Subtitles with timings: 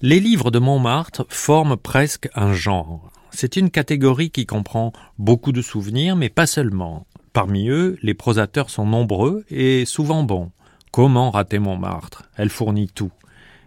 [0.00, 3.10] Les livres de Montmartre forment presque un genre.
[3.32, 7.04] C'est une catégorie qui comprend beaucoup de souvenirs, mais pas seulement.
[7.32, 10.52] Parmi eux, les prosateurs sont nombreux et souvent bons.
[10.92, 12.22] Comment rater Montmartre?
[12.36, 13.10] Elle fournit tout.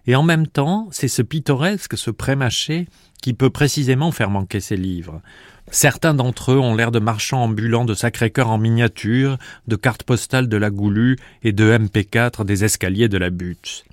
[0.08, 2.88] Et en même temps, c'est ce pittoresque, ce prémâché,
[3.22, 5.22] qui peut précisément faire manquer ces livres.
[5.70, 9.38] Certains d'entre eux ont l'air de marchands ambulants de Sacré-Cœur en miniature,
[9.68, 13.84] de cartes postales de la Goulue et de MP4 des escaliers de la butte.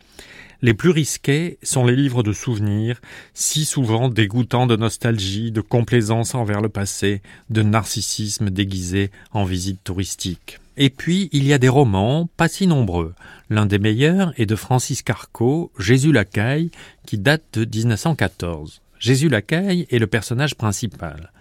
[0.60, 3.00] Les plus risqués sont les livres de souvenirs,
[3.32, 9.84] si souvent dégoûtants de nostalgie, de complaisance envers le passé, de narcissisme déguisé en visite
[9.84, 10.58] touristique.
[10.76, 13.14] Et puis, il y a des romans, pas si nombreux.
[13.50, 16.70] L'un des meilleurs est de Francis Carco, Jésus Lacaille,
[17.06, 18.80] qui date de 1914.
[18.98, 21.32] Jésus Lacaille est le personnage principal.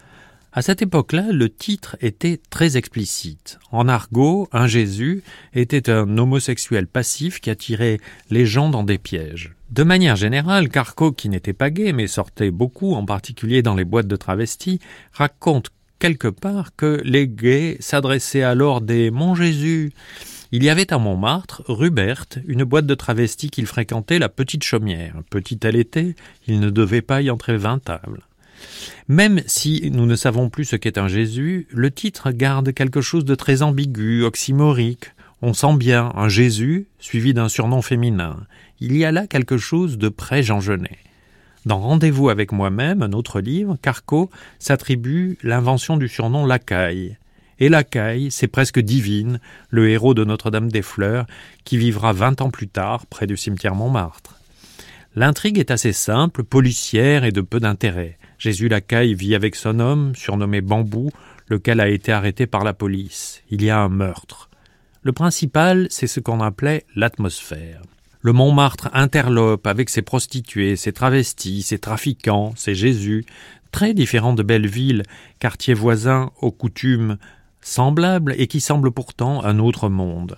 [0.58, 3.60] À cette époque-là, le titre était très explicite.
[3.72, 5.22] En argot, un Jésus
[5.54, 8.00] était un homosexuel passif qui attirait
[8.32, 9.54] les gens dans des pièges.
[9.70, 13.86] De manière générale, Carco, qui n'était pas gay mais sortait beaucoup, en particulier dans les
[13.86, 14.80] boîtes de travestis,
[15.14, 19.92] raconte quelque part que les gays s'adressaient alors des Mon Jésus.
[20.52, 24.64] Il y avait à Montmartre, rue Berthe, une boîte de travestis qu'il fréquentait la petite
[24.64, 25.22] chaumière.
[25.30, 26.16] Petite elle était,
[26.48, 28.27] il ne devait pas y entrer vingt tables.
[29.08, 33.26] Même si nous ne savons plus ce qu'est un Jésus, le titre garde quelque chose
[33.26, 35.12] de très ambigu, oxymorique.
[35.42, 38.38] On sent bien un Jésus suivi d'un surnom féminin.
[38.80, 40.98] Il y a là quelque chose de pré-Jean Genet.
[41.66, 47.18] Dans Rendez-vous avec moi-même, un autre livre, Carco s'attribue l'invention du surnom Lacaille.
[47.60, 51.26] Et Lacaille, c'est presque divine, le héros de Notre-Dame des Fleurs,
[51.66, 54.40] qui vivra vingt ans plus tard près du cimetière Montmartre.
[55.16, 58.18] L'intrigue est assez simple, policière et de peu d'intérêt.
[58.38, 61.10] Jésus Lacaille vit avec son homme, surnommé Bambou,
[61.48, 63.42] lequel a été arrêté par la police.
[63.50, 64.50] Il y a un meurtre.
[65.02, 67.82] Le principal, c'est ce qu'on appelait l'atmosphère.
[68.22, 73.26] Le Montmartre interlope avec ses prostituées, ses travestis, ses trafiquants, ses Jésus,
[73.72, 75.04] très différents de Belleville,
[75.40, 77.18] quartier voisin aux coutumes
[77.62, 80.38] semblables et qui semblent pourtant un autre monde.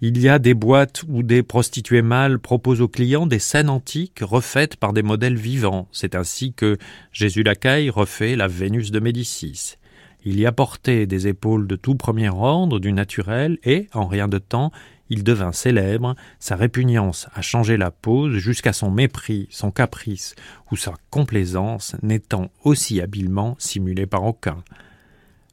[0.00, 4.20] Il y a des boîtes où des prostituées mâles proposent aux clients des scènes antiques
[4.20, 5.88] refaites par des modèles vivants.
[5.92, 6.76] C'est ainsi que
[7.12, 9.76] Jésus Lacaille refait la Vénus de Médicis.
[10.24, 14.26] Il y a porté des épaules de tout premier ordre, du naturel, et, en rien
[14.26, 14.72] de temps,
[15.08, 20.34] il devint célèbre, sa répugnance a changé la pose jusqu'à son mépris, son caprice,
[20.72, 24.64] ou sa complaisance n'étant aussi habilement simulée par aucun.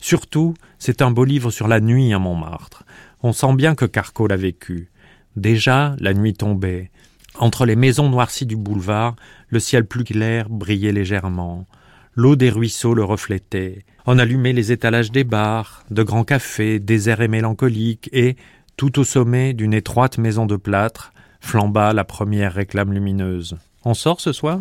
[0.04, 2.84] Surtout, c'est un beau livre sur la nuit à Montmartre.
[3.22, 4.92] On sent bien que Carco l'a vécu.
[5.38, 6.92] Déjà, la nuit tombait.
[7.40, 9.16] Entre les maisons noircies du boulevard,
[9.48, 11.68] le ciel plus clair brillait légèrement.
[12.16, 13.86] L'eau des ruisseaux le reflétait.
[14.06, 18.36] On allumait les étalages des bars, de grands cafés, déserts et mélancoliques, et,
[18.76, 23.56] tout au sommet d'une étroite maison de plâtre, flamba la première réclame lumineuse.
[23.86, 24.60] On sort ce soir?